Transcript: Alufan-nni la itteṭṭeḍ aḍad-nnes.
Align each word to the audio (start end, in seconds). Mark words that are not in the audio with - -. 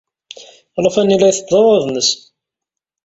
Alufan-nni 0.77 1.17
la 1.19 1.29
itteṭṭeḍ 1.31 1.61
aḍad-nnes. 1.65 2.09